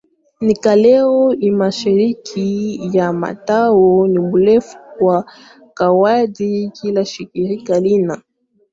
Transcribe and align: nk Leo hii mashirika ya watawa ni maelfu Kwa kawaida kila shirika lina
nk 0.45 0.65
Leo 0.83 1.19
hii 1.39 1.51
mashirika 1.57 2.39
ya 2.93 3.11
watawa 3.21 4.07
ni 4.07 4.19
maelfu 4.19 4.77
Kwa 4.97 5.25
kawaida 5.73 6.69
kila 6.73 7.05
shirika 7.05 7.79
lina 7.79 8.21